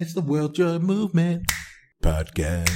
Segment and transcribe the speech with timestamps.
[0.00, 1.50] It's the World Joy Movement
[2.04, 2.70] podcast.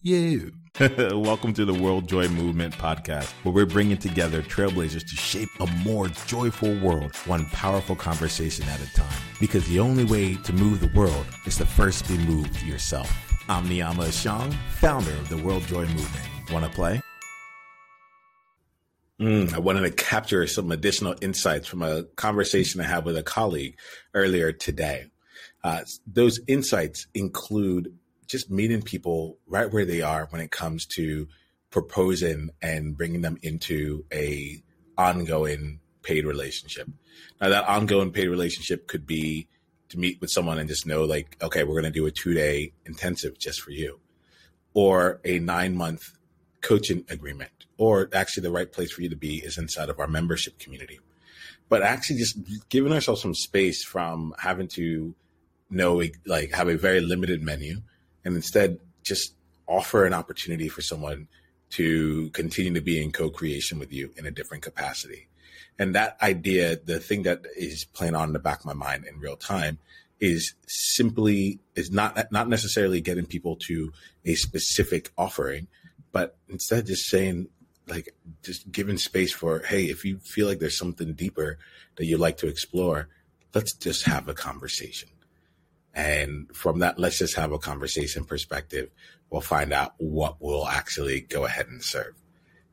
[0.00, 0.52] You.
[0.80, 5.66] Welcome to the World Joy Movement podcast, where we're bringing together trailblazers to shape a
[5.84, 9.20] more joyful world, one powerful conversation at a time.
[9.38, 13.12] Because the only way to move the world is to first be moved yourself.
[13.50, 16.26] I'm Niyama Ashang, founder of the World Joy Movement.
[16.50, 17.02] Want to play?
[19.20, 23.22] Mm, I wanted to capture some additional insights from a conversation I had with a
[23.22, 23.76] colleague
[24.14, 25.11] earlier today.
[25.64, 31.28] Uh, those insights include just meeting people right where they are when it comes to
[31.70, 34.62] proposing and bringing them into a
[34.96, 36.88] ongoing paid relationship.
[37.40, 39.48] Now that ongoing paid relationship could be
[39.90, 42.34] to meet with someone and just know like, okay, we're going to do a two
[42.34, 44.00] day intensive just for you
[44.74, 46.16] or a nine month
[46.60, 50.06] coaching agreement or actually the right place for you to be is inside of our
[50.06, 51.00] membership community.
[51.68, 55.14] But actually just giving ourselves some space from having to
[55.72, 57.80] know like have a very limited menu
[58.24, 59.34] and instead just
[59.66, 61.28] offer an opportunity for someone
[61.70, 65.26] to continue to be in co-creation with you in a different capacity.
[65.78, 69.06] And that idea the thing that is playing on in the back of my mind
[69.06, 69.78] in real time
[70.20, 73.92] is simply is not not necessarily getting people to
[74.24, 75.66] a specific offering
[76.12, 77.48] but instead just saying
[77.88, 81.58] like just giving space for hey if you feel like there's something deeper
[81.96, 83.08] that you'd like to explore
[83.52, 85.08] let's just have a conversation
[85.94, 88.90] and from that, let's just have a conversation perspective.
[89.30, 92.14] We'll find out what we'll actually go ahead and serve.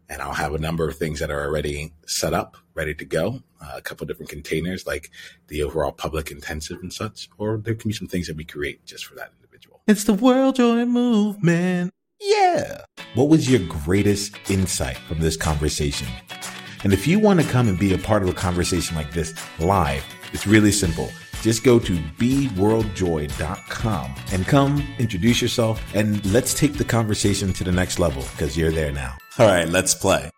[0.08, 3.42] And I'll have a number of things that are already set up, ready to go.
[3.62, 5.12] Uh, a couple different containers, like
[5.48, 8.86] the overall public intensive and such, or there can be some things that we create
[8.86, 9.82] just for that individual.
[9.86, 11.92] It's the World Joy Movement.
[12.22, 12.86] Yeah.
[13.16, 16.08] What was your greatest insight from this conversation?
[16.84, 19.34] And if you want to come and be a part of a conversation like this
[19.60, 21.12] live, it's really simple
[21.42, 27.72] just go to beworldjoy.com and come introduce yourself and let's take the conversation to the
[27.72, 29.16] next level because you're there now.
[29.38, 30.32] All right, let's play.